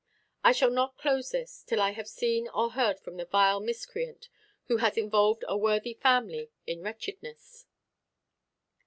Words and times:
I 0.43 0.51
shall 0.51 0.71
not 0.71 0.97
close 0.97 1.29
this 1.29 1.61
till 1.61 1.79
I 1.79 1.91
have 1.91 2.07
seen 2.07 2.47
or 2.55 2.71
heard 2.71 2.99
from 2.99 3.17
the 3.17 3.25
vile 3.25 3.59
miscreant 3.59 4.29
who 4.65 4.77
has 4.77 4.97
involved 4.97 5.45
a 5.47 5.55
worthy 5.55 5.93
family 5.93 6.49
in 6.65 6.81
wretchedness. 6.81 7.67